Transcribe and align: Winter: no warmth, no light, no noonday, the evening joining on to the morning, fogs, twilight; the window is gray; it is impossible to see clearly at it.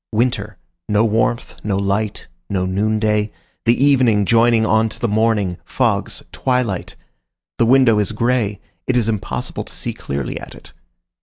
Winter: 0.11 0.57
no 0.89 1.05
warmth, 1.05 1.57
no 1.63 1.77
light, 1.77 2.27
no 2.49 2.65
noonday, 2.65 3.31
the 3.65 3.85
evening 3.85 4.25
joining 4.25 4.65
on 4.65 4.89
to 4.89 4.99
the 4.99 5.07
morning, 5.07 5.59
fogs, 5.63 6.23
twilight; 6.31 6.95
the 7.59 7.67
window 7.67 7.99
is 7.99 8.11
gray; 8.11 8.59
it 8.87 8.97
is 8.97 9.07
impossible 9.07 9.63
to 9.63 9.73
see 9.75 9.93
clearly 9.93 10.39
at 10.39 10.55
it. 10.55 10.73